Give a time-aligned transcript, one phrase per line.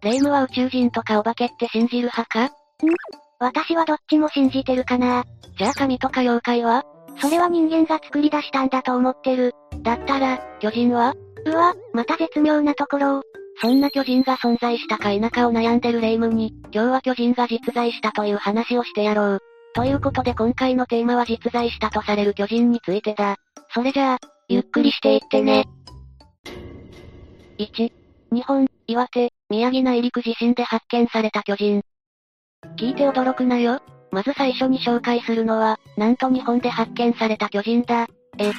[0.00, 2.54] レイムレイムは宇宙人とかお化けって信じる派か？
[3.40, 5.24] 私はどっちも信じてるかな。
[5.58, 6.84] じゃあ神とか妖怪は？
[7.20, 9.54] それは人間が作り出したんだと思ってる。
[9.82, 11.14] だったら、巨人は？
[11.46, 13.22] うわ、また絶妙なところを。
[13.60, 19.40] そんな巨人が存在したか否かを悩んでるレイムに、今日は巨人が実在したという話をしてやろう。
[19.74, 23.36] ということで今回のテーマは実在したとされる巨人についてだ。
[23.74, 24.18] それじゃあ、
[24.48, 25.64] ゆっくりしていってね。
[27.58, 27.92] 1、
[28.30, 31.80] 日本、岩手、宮城内陸地震で発見された巨人。
[32.76, 33.80] 聞いて驚くなよ。
[34.10, 38.08] まず最初に紹介するのは、なんと日本で発見された巨人だ。
[38.38, 38.52] え、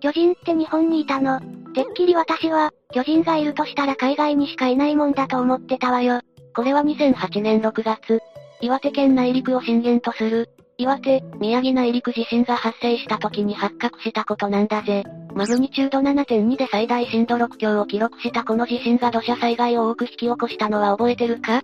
[0.00, 1.40] 巨人って日本にいたの？
[1.74, 6.22] てっきり私は、巨人がいるとしたら海外にしかいないもんだと思ってたわよ。
[6.54, 8.20] これは2008年6月、
[8.62, 10.48] 岩手県内陸を震源とする、
[10.80, 15.02] 岩手、宮城内陸地震が発生した時に発覚したことなんだぜ。
[15.34, 21.56] マグニチュード7.2で最大震度6強を記録したこの地震が土砂災害を多く引き起こしたのは覚えてるか？
[21.56, 21.62] あっ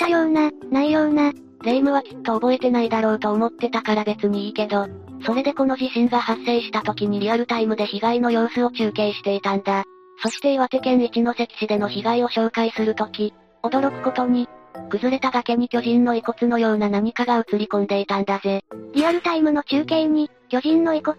[0.00, 1.32] たような、ないような。
[1.62, 4.88] レイムはきっと覚えてないだろうと思ってたから別にいいけど、
[5.24, 9.84] それでこの地震が発生した時にリアルタイムで被害の様子を中継していたんだ。
[10.24, 14.48] そして岩手県一関市での被害を紹介するとき、驚くことに、
[14.90, 18.64] 崩れた崖に巨人の遺骨のような何かが映り込んでいたんだぜ。
[18.94, 21.16] リアルタイムの中継に、巨人の遺骨？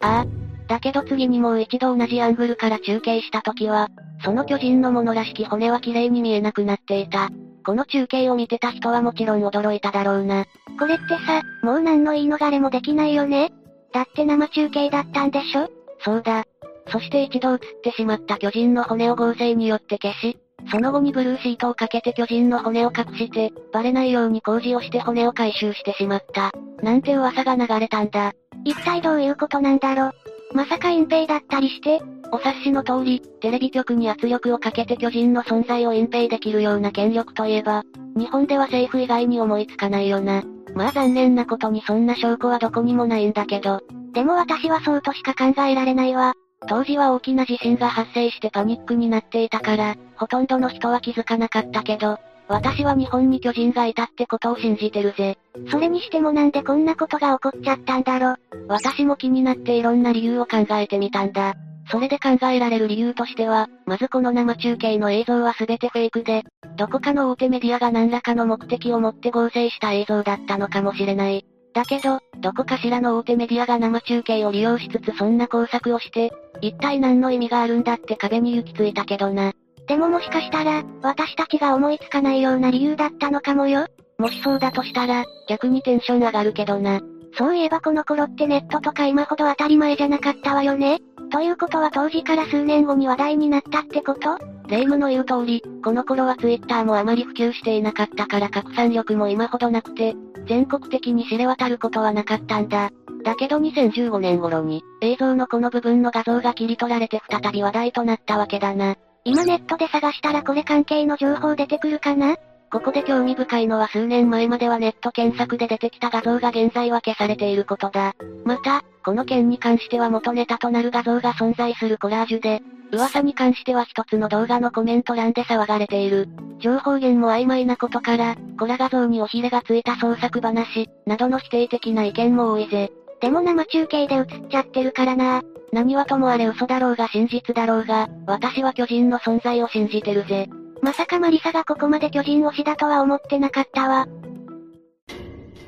[0.00, 0.26] ああ。
[0.68, 3.88] だけど次にもう一度同じアングルから中継した時は、
[4.22, 7.30] その巨人のものらしき骨は綺麗に見えなくなっていた。
[7.64, 10.44] この中継を見てた人はもちろん驚いただろうな。
[10.78, 13.50] これってさ、もう何の言い逃れもできないよね？
[13.92, 15.68] だって生中継だったんでしょ？
[16.00, 16.44] そうだ。
[16.90, 20.38] そして一度映ってしまった巨人の骨を合成によって消し、
[20.70, 26.52] その後にブルーシートをかけて巨人の骨を隠して、バレないように工事をして骨を回収してしまった。
[26.82, 28.32] なんて噂が流れたんだ。
[28.64, 30.12] 一体どういうことなんだろ
[30.52, 37.84] まさか隠蔽だったりして、お察しの通り、テレビ局に圧力をかけて巨人の存在を隠蔽できるような権力といえば、
[38.16, 40.42] 日本では政府以外に思いつかないよな。
[40.74, 43.80] まあ残念なことにそんな証拠はどこにもないんだけど、
[44.12, 46.34] でも私はそうとしか考えられないわ。
[46.66, 55.36] 当時は大きな地震が発生してパニックになっていたから、ほとんどの人は気づかなかったけど、私は日本に巨人がいたってことを信じてるぜ。
[55.70, 58.36] それにしてもなんでこんなことが起こっちゃったんだろ。
[58.68, 61.54] 私も気になっていろんな理由を考えてみたんだ。
[61.90, 66.44] それで考えられる理由としては、まずこの生中継の映像は全てフェイクで、
[66.76, 71.46] どこかの大手メディアが何らかの目的を持って合成した映像だったのかもしれない。
[71.78, 79.52] だけど、どこかしらの大手メディアが生中継を利用しつつそんな工作をして、一体何の意味があるんだって壁に行き着いたけどな。
[79.86, 83.86] でももしかしたら、私たちが思いつかないような理由だったのかもよ。
[84.18, 87.00] もしそうだとしたら、逆にテンション上がるけどな。
[87.36, 91.00] そういえばこの頃ってネットとか今ほど当たり前じゃなかったわよね？
[91.30, 94.38] ということは当時から数年後に話題になったってこと？
[94.68, 100.14] レイムの言う通り、この頃はツイッターもあまり普及していなかったから拡散力も今ほどなくて、
[100.46, 102.90] 全国的に知れ渡ることはなかったんだ。
[103.24, 108.96] だけど2015年頃に、映像のこの部分の画像が切り取られて再び話題となったわけだな。
[109.24, 112.36] 今ネットで探したらこれ関係の情報出てくるかな？
[112.70, 118.14] ここで興味深いのは数年前まではネット検索で出てきた画像が現在は消されていることだ。
[118.44, 122.60] また、この件に関しては元ネタとなる画像が存在するコラージュで、
[122.92, 126.28] 噂に関しては一つの動画のコメント欄で騒がれている。
[126.58, 132.90] 情報源も曖昧なことから、コラ画像におひれがついた創作話、などの否定的な意見も多いぜ。
[133.20, 135.42] でも生中継で映っちゃってるからな。
[135.72, 140.48] 何はともあれ嘘だろうが真実だろうが、私は巨人の存在を信じてるぜ。
[140.82, 144.06] まさかマリサがここまで巨人推しだとは思ってなかったわ。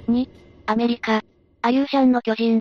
[0.08, 0.28] 2、
[0.66, 1.22] アメリカ、
[1.62, 2.60] アユーシャンの巨人。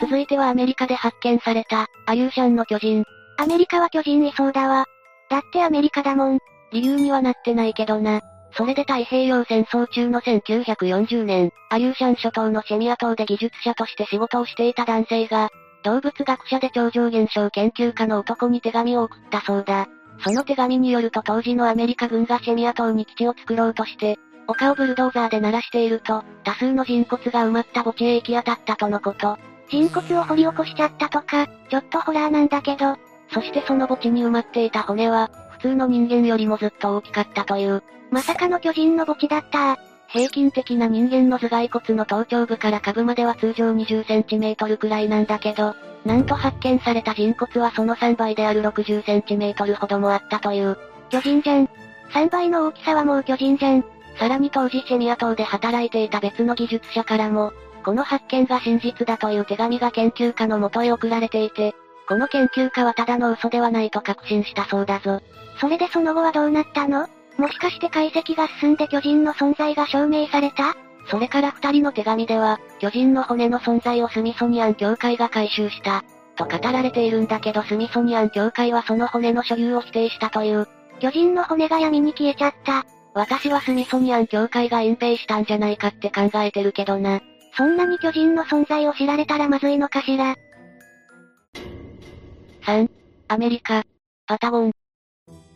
[0.00, 3.04] 続いてはアメリカで発見された、アユーシャンの巨人。
[3.38, 4.86] アメリカは巨人いそうだわ。
[5.30, 6.38] だってアメリカだもん。
[6.72, 8.20] 理由にはなってないけどな。
[8.56, 15.50] それで太平洋戦争中の1940年、アユーシャン諸島のシェミア島で技術者として仕事をしていた男性が、
[15.82, 19.88] 動物学者で超常現象研究家の男に手紙を送ったそうだ。
[20.20, 29.38] その手紙によると当時のアメリカ軍がシェミア島に基地を作ろうとして、丘をブルドーザーで鳴らしていると、多数の人骨が埋まった墓地へ行き当たったとのこと。
[29.68, 32.96] 人骨を掘り起こしちゃったとか、ちょっとホラーなんだけど、
[33.32, 37.82] そしてその墓地に埋まっていた骨は、普通の人間よりもずっと大きかったという。
[38.10, 39.78] まさかの巨人の墓地だった
[40.14, 45.74] 平均的な人間の頭蓋骨の頭頂部から下部までは通常20センチメートルくらいなんだけど、
[46.04, 50.78] なんと発見された人骨はその3倍である60センチメートルほどもあったという。
[51.10, 51.68] 巨人じゃん。
[52.12, 53.84] 3倍の大きさはもう巨人じゃん。
[54.16, 57.52] さらに当時シェミア島で働いていた別の技術者からも、
[57.84, 61.74] この発見が真実だという手紙が研究家の元へ送られていて、
[62.06, 65.20] この研究家はただの嘘ではないと確信したそうだぞ。
[65.60, 67.08] それでその後はどうなったの？
[67.36, 70.76] もしかして解析が進んで巨人の存在が証明された？
[71.10, 76.02] それから二人の手紙では、巨人の骨の存在をスミソニアン協会が回収した。
[76.36, 80.66] と語られているんだけどスミソニアン協会はその骨の所有を否定したという。
[81.00, 82.86] 巨人の骨が闇に消えちゃった。
[83.14, 87.20] 私はスミソニアン協会が隠蔽したんじゃないかって考えてるけどな。
[87.56, 90.34] そんなに巨人の存在を知られたらまずいのかしら
[92.62, 92.90] ？3.
[93.28, 93.84] アメリカ。
[94.26, 94.72] パタゴン。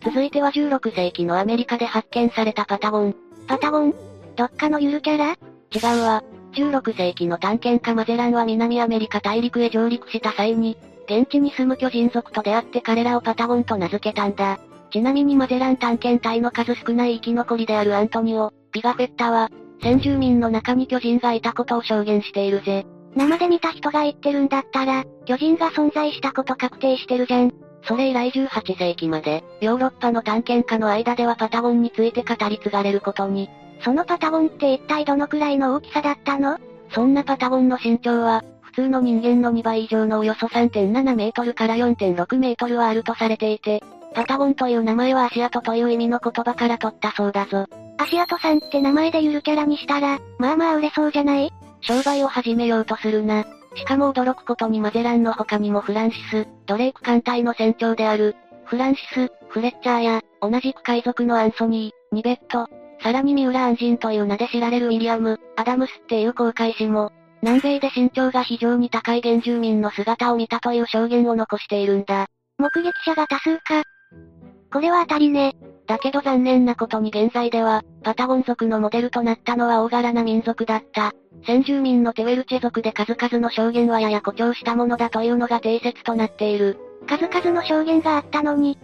[0.05, 3.17] 続いては16世紀のアメリカで発見されたパタゴン。
[3.47, 3.95] パタゴン？
[4.37, 5.37] どっかのゆるキャラ？
[5.75, 6.23] 違うわ。
[6.55, 14.59] 16世紀の探検家マゼランは南アメリカ大陸へ上陸した際に、現地に住む巨人族と出会って彼らをパタゴンと名付けたんだ。
[14.91, 19.50] ちなみにマゼラン探検隊の数少ない生き残りであるアントニオ、ピガフェッタは、
[19.83, 22.87] 先住民の中に巨人がいたことを証言しているぜ。
[23.15, 27.53] 生で見た人が言ってるんだったら、巨人が存在したこと確定してるじゃん。
[27.88, 33.49] それ以来18世紀まで、ヨーロッパの探検家の間ではパタゴンについて語り継がれることに。
[33.82, 36.58] そのパタゴンって一体どのくらいの大きさだったの？
[36.93, 43.82] そんなパタゴンの身長は、普通の人間の2倍以上のおよそ3.7メートルから4.6メートルはあるとされていて、
[44.14, 47.67] パタゴンという名前は足跡という意味の言葉から取ったそうだぞ。
[47.96, 51.50] 足跡さんって名前でゆるキャラにしたら、まあまあ売れそうじゃない？
[51.81, 53.46] 商売を始めようとするな。
[53.79, 58.35] しかも驚くことにマゼランの他にもフランシス、ドレイク艦隊の船長である、
[58.65, 62.69] フランシス、フレッチャーや、同じく海賊のアンソニー、ニベット、
[63.01, 72.27] さらに三浦安人という名で知られるウィリアム、アダムスっていう航海士も、南米で身長が非常に高い原住民の姿を見たという証言を残しているんだ。
[72.59, 73.85] 目撃者が多数か。
[74.73, 75.55] これは当たりね。
[75.88, 81.14] だけど残念なことに現在では、パタゴン族のモデルとなったのは大柄な民族だった。
[81.46, 86.76] 先住民のテウェルチェ族で数々の証言はやや誇張したものだというのが定説となっている。
[87.08, 88.79] 数々の証言があったのに、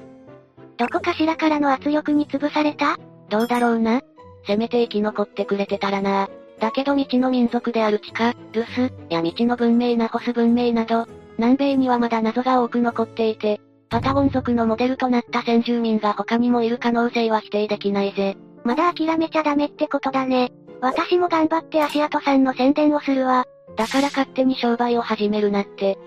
[0.79, 2.97] どこかしらからの圧力に潰された？
[3.29, 4.01] どうだろうな？
[4.47, 6.29] せめて生き残ってくれてたらな。
[6.59, 11.07] だけど未知の民族である地下、ルス、や未知の文明ナホス文明など、
[11.37, 18.37] 南米にはまだ謎が多く残っていて、パタゴン族のモデルとなった先住民が他にもいる可能性は否定できないぜ。
[18.65, 20.51] まだ諦めちゃダメってことだね。
[20.81, 23.45] 私も頑張って足跡さんの宣伝をするわ。
[23.77, 25.99] だから勝手に商売を始めるなって。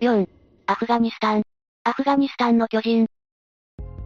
[0.00, 0.26] 4.
[0.66, 1.42] アフガニスタン。
[1.84, 3.06] アフガニスタンの巨人。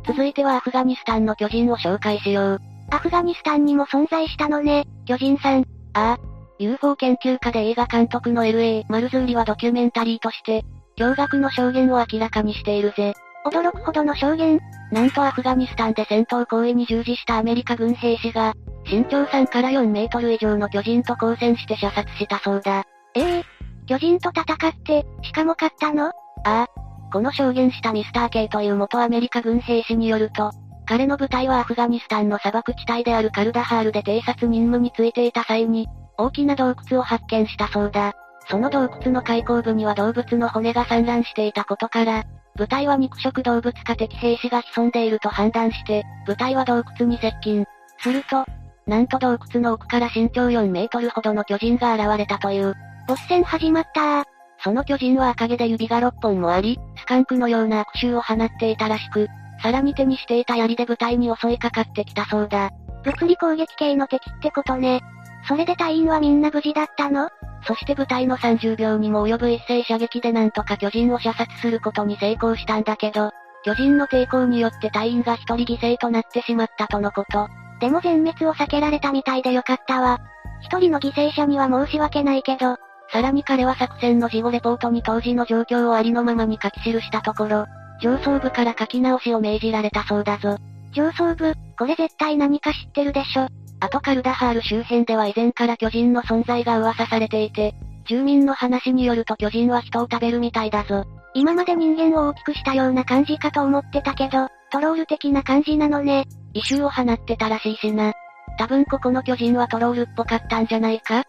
[0.07, 2.61] 続いてはアフガニスタンの巨人を紹介しよう。
[2.91, 5.65] アフガニスタンにも存在したのね、巨人さん。
[5.95, 6.19] ああ。
[6.59, 10.65] UFO 研究家で映画監督の LA マルズーリはドキュメンタリーとして、
[10.97, 13.15] 驚愕の証言を明らかにしているぜ。
[13.47, 14.61] 驚くほどの証言
[14.91, 18.55] なんとアフガニスタンで戦闘行為に従事したアメリカ軍兵士が、
[18.91, 22.85] 身長3から4メートル以上の巨人と交戦して射殺したそうだ。
[23.15, 23.45] ええー、
[23.87, 26.07] 巨人と戦って、しかも勝ったの？
[26.07, 26.13] あ
[26.45, 26.67] あ。
[27.13, 30.51] この証言したミスター K という元アメリカ軍兵士によると、
[30.87, 35.87] 彼の部隊はアフガニスタンの砂漠地帯であるカルダハールで偵察任務についていた際に、
[36.19, 38.15] 大きな洞窟を発見したそうだ。
[38.49, 42.25] その洞窟の開口部には動物の骨が散乱していたことから、
[42.57, 47.65] 部隊は肉食動物か敵兵士が潜んでいると判断して、部隊は洞窟に接近。
[47.99, 48.45] すると、
[48.87, 52.75] なんと洞窟の奥から身長4メートルほどの巨人が現れたという。
[53.09, 54.25] ボス戦始まった
[54.63, 59.29] その巨人は赤毛で指が6本もあり、スカンクのような悪臭を放っていたらしく、
[59.63, 62.71] さらに手にしていた槍で部隊に襲いかかってきたそうだ。
[63.03, 65.01] 物理攻撃系の敵ってことね。
[65.47, 67.29] それで隊員はみんな無事だったの？
[67.67, 73.31] そして部隊の30秒にも及ぶ一斉射撃でなんとか巨人を射殺することに成功したんだけど、
[73.65, 77.49] 巨人の抵抗によって隊員が一人犠牲となってしまったとのこと。
[77.81, 80.21] でも全滅を避けられたみたいでよかったわ。
[80.61, 82.77] 一人の犠牲者には申し訳ないけど、
[83.11, 87.67] さらに彼は作戦の事後レポートに当時の状況をありのままに書き記したところ、
[88.01, 90.57] 上層部から書き直しを命じられたそうだぞ。
[90.93, 93.49] 上層部、これ絶対何か知ってるでしょ。
[93.85, 97.75] あとカルダハール周辺では以前から巨人の存在が噂されていて、
[98.07, 101.05] 住民の話によると巨人は人を食べるみたいだぞ。
[101.35, 106.25] 今まで人間を大きくしたような感じかと思ってたけど、トロール的な感じなのね。
[106.55, 108.15] 異臭を放ってたらしいしな。
[108.59, 111.25] 多分ここの巨人はトロールっぽかったんじゃないか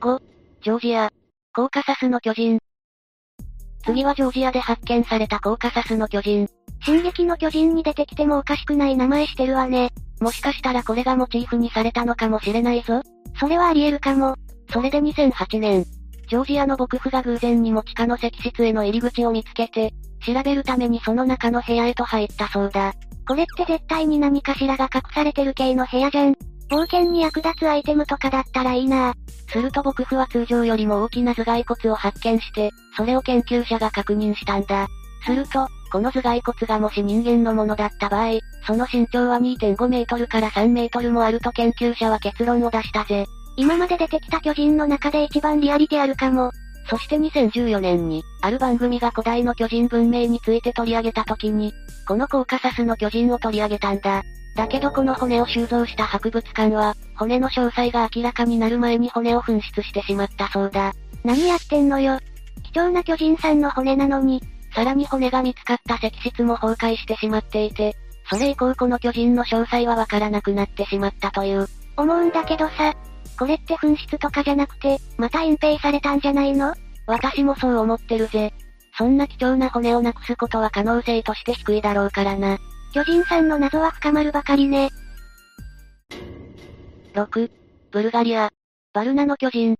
[0.00, 0.20] ?5、
[0.64, 1.10] ジョージア、
[1.54, 2.58] コーカサスの巨人。
[3.84, 6.48] 次はジョージアで発見されたコーカサスの巨人。
[6.84, 9.90] 進撃の巨人に出てきてもおかしくない名前してるわね。
[10.20, 13.02] もしかしたらこれがモチーフにされたのかもしれないぞ。
[13.38, 14.36] それはあり得るかも。
[14.72, 15.84] それで2008年、
[16.28, 19.92] ジョージアの牧夫が偶然にも地下の石室への入り口を見つけて、
[20.24, 22.92] 調べるためにその中の部屋へと入ったそうだ。
[23.26, 26.34] これって絶対に何かしらが隠されてる系の部屋じゃん。
[26.68, 29.14] 冒険に役立つアイテムとかだったらいいな
[29.48, 34.86] すると牧夫は通常よりも大きな頭蓋骨を発見して、それを研究者が確認したんだ。
[35.26, 43.26] すると、この頭蓋骨がもし人間のものだった場合、その身長は2.5メートルから3メートルもあると研究者は結論を出したぜ。
[43.56, 46.52] 今まで出てきた巨人の中で一番リアリティあるかも。
[46.88, 51.72] そして2014年に、ある番組が古代の巨人文明について取り上げた時に、
[52.06, 54.22] このコーカサスの巨人を取り上げたんだ。
[54.56, 60.92] だけどこの骨を収蔵した博物館は、骨の詳細が明らかになる前に骨を紛失してしまったそうだ。
[61.24, 62.18] 何やってんのよ。
[62.72, 64.42] 貴重な巨人さんの骨なのに、
[64.74, 67.96] さらに骨が見つかった石室も崩壊してしまっていて、
[68.30, 71.66] それ以降この巨人の詳細はわからなくなってしまったという。
[71.96, 72.94] 思うんだけどさ、
[73.38, 76.74] これって紛失とかじゃなくて、また隠蔽されたんじゃないの？
[77.06, 78.52] 私もそう思ってるぜ。
[78.96, 82.58] そんな貴重な骨をなくすことは可能性として低いだろうからな。
[82.92, 84.90] 巨人さんの謎は深まるばかりね。
[87.14, 87.50] 6、
[87.90, 88.50] ブルガリア、
[88.92, 89.76] バルナの巨人。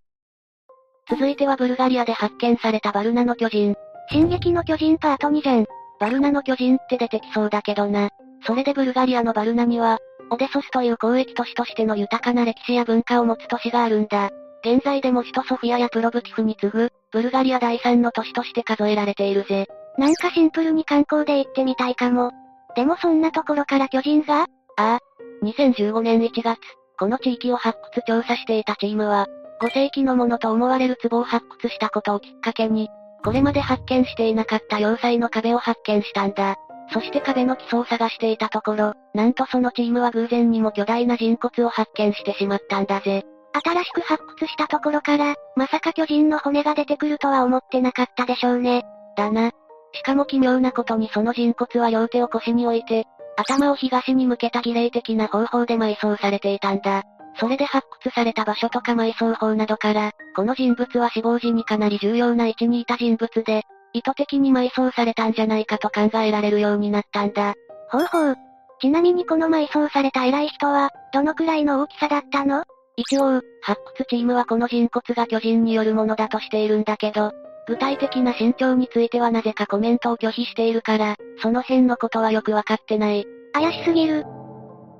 [1.09, 3.77] 続いてはブルガリアで発見されたバルナの巨人。
[4.13, 5.67] 進撃の巨人パート2じゃん。
[6.01, 8.09] バルナの巨人って出てきそうだけどな。
[8.45, 9.99] それでブルガリアのバルナには、
[10.31, 14.31] オデソスという交易都市としての豊かな歴史や文化を持つ都市があるんだ。
[14.65, 19.67] 現在でも首都ソフィアやプロブティフに次ぐ、ブルガリア第3の都市として数えられているぜ。
[19.97, 22.33] なんかシンプルに観光で行ってみたいかも。
[22.75, 24.43] でもそんなところから巨人が？
[24.43, 24.99] ああ。
[25.45, 26.59] 2015年1月、
[26.99, 29.27] この地域を発掘調査していたチームは、
[29.63, 32.89] 5世紀のものと思われる壺を発掘したことをきっかけに、
[33.23, 36.57] これまで発見していなかった要塞の壁を発見したんだ。
[36.93, 43.25] そして壁の基礎を探していたところ、なんとそのチームは偶然にも巨大な人骨を発見してしまったんだぜ。
[43.53, 48.83] 新しく発掘したところから、まさか巨人の骨が出てくるとは思ってなかったでしょうね。
[49.17, 49.51] だな。
[49.93, 53.05] しかも奇妙なことにその人骨は両手を腰に置いて、
[53.37, 57.03] 頭を東に向けた儀礼的な方法で埋葬されていたんだ。
[57.39, 67.55] それで発掘された場所とか埋葬法などから、この人物は死亡時にかなり重要な位置にいた人物で、意図的に埋葬されたんじゃないかと考えられるようになったんだ。
[67.91, 68.37] ほうほう。
[68.81, 72.65] ちなみにこの埋葬された偉い人は、どのくらいの大きさだったの？
[72.97, 77.33] 一応、発掘チームはこの人骨が巨人によるものだとしているんだけど、
[77.67, 83.27] 具体的な身長についてはなぜかコメントを拒否しているから、その辺のことはよくわかってない。
[83.53, 84.25] 怪しすぎる。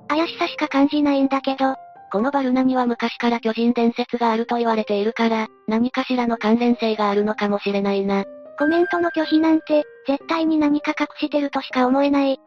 [0.07, 1.75] 怪しさしか感じないんだけど、
[2.11, 8.25] このバルナには昔から巨人伝説があると言われているから、何かしらの関連性があるのかもしれないな。
[8.59, 12.39] コメントの拒否なんて、絶対に何か隠してるとしか思えない。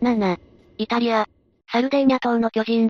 [0.00, 0.38] 7.
[0.78, 1.26] イタリア。
[1.72, 2.88] サルデーニャ島の巨人。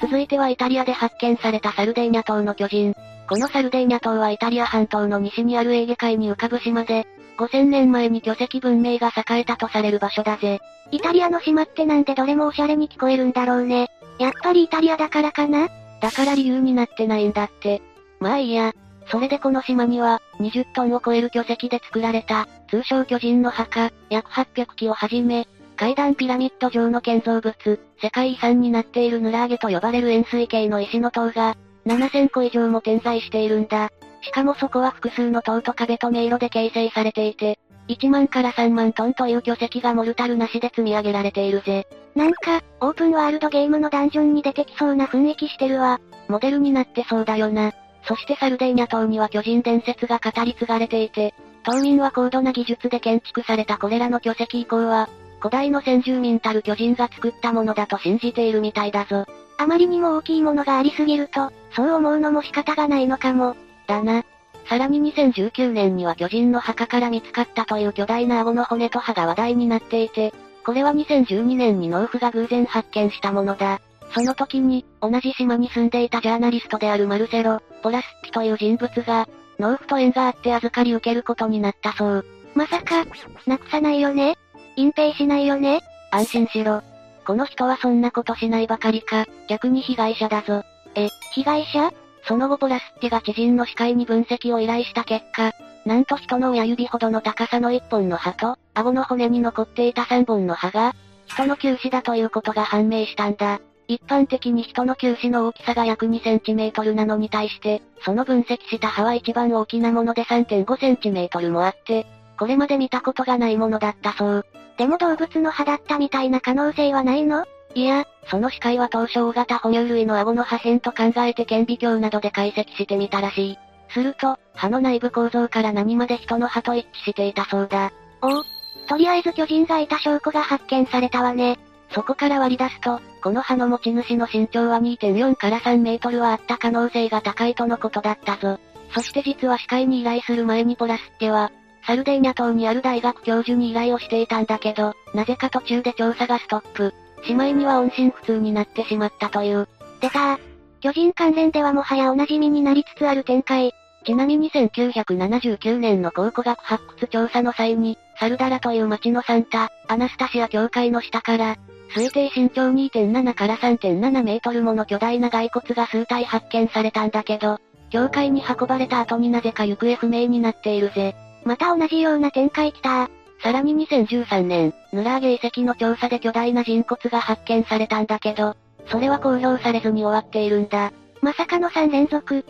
[0.00, 2.94] 続いてはイタリアで発見されたサルデーニャ島の巨人。
[3.28, 7.06] このサルデーニャ島はイタリア半島の西にあるエーゲ海に浮かぶ島で、
[7.38, 10.60] 5000年前に巨石文明が栄えたとされる場所だぜ。
[10.90, 13.88] イタリアの島ってなんでどれもオシャレに聞こえるんだろうね。
[14.18, 15.68] やっぱりイタリアだからかな？
[16.00, 17.80] だから理由になってないんだって。
[18.20, 18.72] まあいいや。
[19.10, 27.54] それでこの島には、20トンを超える巨石で作られた、通称巨人の墓、約800基をはじめ、階段ピラミッド状の建造物、
[28.02, 33.90] 世界遺産になっているヌラーゲと呼ばれる円錐形の石の塔が、7000個以上も点在しているんだ。
[34.20, 37.58] しかもそこは複数の塔と壁と迷路で形成されていて、
[37.88, 41.86] 1万から3万トンという巨石がモルタルなしで積み上げられているぜ。
[42.14, 46.00] なんか、オープンワールドゲームのダンジョンに出てきそうな雰囲気してるわ。
[46.28, 47.72] モデルになってそうだよな。
[48.04, 51.34] そしてサルデーニャ島には巨人伝説が語り継がれていて、
[51.64, 55.08] 島民は高度な技術で建築されたこれらの巨石以降は、
[55.40, 59.26] 古代の先住民たる巨人が作ったものだと信じているみたいだぞ。
[59.56, 63.56] あまりにも大きいものがありすぎると、そう思うのも仕方がないのかも。
[63.88, 64.24] だな。
[64.66, 70.32] さらに2019年には巨人の墓から見つかったという巨大な顎の骨と歯が話題になっていて、
[70.64, 73.80] これは2012年に農夫が偶然発見したものだ。
[74.14, 79.26] その時に、同じ島に住んでいたジャーナリストであるマルセロ・ポラスッピという人物が、
[79.58, 82.24] 農夫と縁があって預かり受けることになったそう。
[82.54, 83.06] まさか、
[83.46, 84.36] なくさないよね？
[84.76, 85.80] 隠蔽しないよね？
[86.10, 86.82] 安心しろ。
[87.26, 90.62] この人はそんなことしないばかりか、逆に被害者だぞ。
[90.94, 91.90] え、被害者？
[92.28, 95.52] その後ポラスッティが知人の視界に分析を依頼した結果、
[95.86, 100.94] なんと人の親指ほどの高さの1本の歯と、顎の骨に残っていた3本の歯が、
[101.26, 103.60] 人の臼歯だということが判明したんだ。
[103.88, 112.06] 一般的に人の球歯の大きさが約2センチメートルなのに対して、その分析した歯は一番大きなもので3.5センチメートルもあって、
[112.38, 114.46] これまで見たことがないものだったそう。
[114.76, 117.46] でも動物の歯だったみたいな可能性はないの？
[117.78, 123.58] いや、その視界は当初大型哺乳類の顎の破片と考えて顕微鏡などで解析してみたらしい。
[123.90, 127.92] すると、歯の内部構造から何まで人の歯と一致していたそうだ。
[128.20, 128.44] おお。
[128.88, 131.56] とりあえず巨人がいた証拠が発見されたわね。
[131.92, 138.58] そこから割り出すと、この歯の持ち主の身長は2.4から3メートルはあった可能性が高いとのことだったぞ。
[138.92, 141.52] そして実は歯科医に依頼する前にポラスっては、
[141.86, 146.92] サルデーニャ島にある大学教授に依頼をしていたんだけど、なぜか途中で調査がストップ。
[147.24, 149.68] しまいには音信不通になってしまったという。
[150.00, 150.38] 出たー。
[150.80, 153.72] 巨人関連ではもはやお馴染みになりつつある展開。
[154.04, 161.56] ちなみに1979年の考古学発掘調査の際に、サルダラという町のサンタ、アナスタシア教会の下から、
[161.94, 167.58] 推定身長2.7から3.7メートルもの巨大な骸骨が数体発見されたんだけど、
[167.90, 171.16] 教会に運ばれた後になぜか行方不明になっているぜ。
[171.44, 173.10] また同じような展開来た
[173.42, 180.92] さらに2013年、ヌラーゲ遺跡の調査で巨大な人骨が発見されたんだけど、それは公表されずに終わっているんだ。
[181.20, 182.44] まさかの3連続。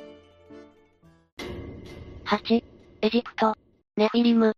[2.24, 2.64] 8、
[3.02, 3.54] エジプト、
[3.96, 4.54] ネフィリム。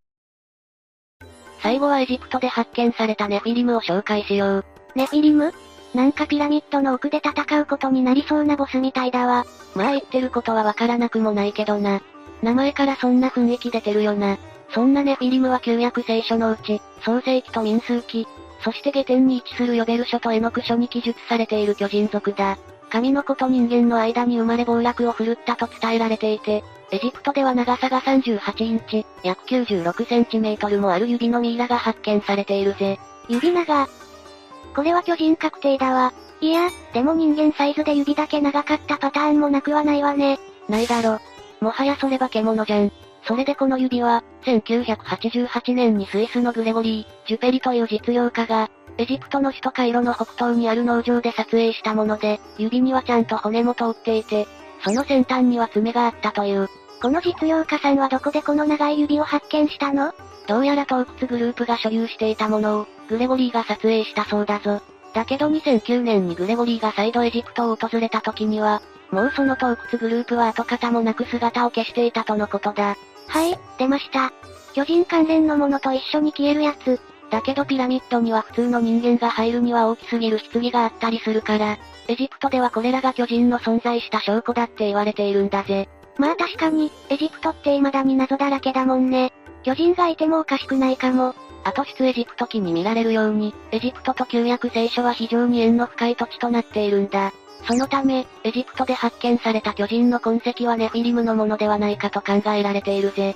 [1.61, 4.65] 最後はエジプトで発見されたネフィリムを紹介しよう。
[4.95, 5.53] ネフィリム？
[5.93, 9.45] なんかピラミッドの奥で戦うことになりそうなボスみたいだわ。
[9.75, 12.01] まあ言ってることはわからなくもないけどな。
[12.41, 14.37] 名前からそんな雰囲気出てるよな。
[14.73, 18.27] そんなネフィリムは旧約聖書のうち、創世記と民数記、
[18.63, 22.57] そして下天に位置するヨベル書とエノク書に記述されている巨人族だ。
[22.89, 32.99] 神の子と人間の間に生まれ暴落を振るったと伝えられていて、エジプトでは長さが38インチ、約96センチメートルもある指のミイラが発見されているぜ。
[33.29, 33.87] 指長。
[34.75, 36.13] これは巨人確定だわ。
[36.41, 40.39] いや、でも人間サイズで指だけ長かったパターンもなくはないわね。
[40.67, 41.19] ないだろ。
[41.61, 42.91] もはやそれ化け物じゃん。
[43.23, 54.47] それでこの指は、1988年にスイスのグレゴリー・ジュペリという実用家が、エジプトの首都カイロの北東にある農場で撮影したもので、指にはちゃんと骨も通っていて、
[54.83, 56.67] その先端には爪があったという。
[57.01, 60.13] この実用家さんはどこでこの長い指を発見したの？
[60.47, 64.81] どうやら洞窟グループが所有していたものを、グレゴリーが撮影したそうだぞ。
[65.13, 72.95] だけど2009年にグレゴリーが再度エジプトを訪れた時には、もうその洞窟グループは跡形もなく姿を消していたとのことだ。
[73.27, 74.31] はい、出ました。
[74.73, 76.99] 巨人関連のものと一緒に消えるやつ。
[77.29, 85.87] だけどピラミッドには普通の人間が入るには大きすぎる棺があったりするから、エジプトではこれらが巨人の存在した証拠だって言われているんだぜ。
[86.17, 89.31] まあ確かに、エジプトって未だに謎だらけだもんね。
[89.63, 91.33] 巨人がいてもおかしくないかも。
[91.63, 97.31] 後出エジプト記に見られるように、エジプトと旧約聖書は非常に縁の深い土地となっているんだ。
[97.67, 103.35] そのため、エジプトで発見された巨人の痕跡はネフィリムのものではないかと考えられているぜ。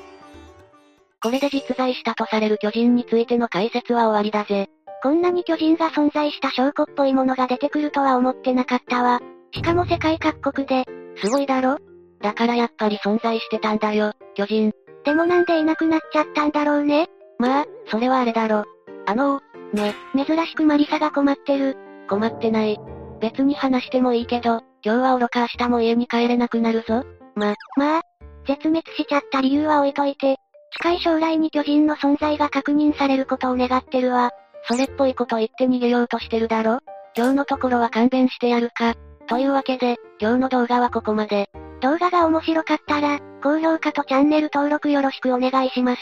[1.21, 4.69] これで実在したとされる巨人についての解説は終わりだぜ。
[5.03, 9.21] こんなに巨人が存在した証拠っぽいものが出てくるとは思ってなかったわ。
[9.53, 10.85] しかも世界各国で。
[11.17, 11.77] すごいだろ？
[12.21, 14.73] だからやっぱり存在してたんだよ、巨人。
[15.03, 17.07] でもなんでいなくなっちゃったんだろうね。
[17.39, 18.65] まあ、それはあれだろ。
[19.05, 21.77] あのー、ね、珍しくマリサが困ってる。
[22.07, 22.79] 困ってない。
[23.19, 27.03] 別に話してもいいけど、今日は愚か明日も家に帰れなくなるぞ。
[27.35, 28.01] ま、まあ、
[28.47, 30.37] 絶滅しちゃった理由は置いといて、
[30.77, 34.31] 近い将来に巨人の存在が確認されることを願ってるわ。
[34.67, 36.79] それっぽいこと言って逃げようとしてるだろ
[37.15, 38.95] 今日のところは勘弁してやるか。
[39.27, 41.49] というわけで、今日の動画はここまで。
[41.81, 46.01] 動画が面白かったら、高評価とチャンネル登録よろしくお願いします。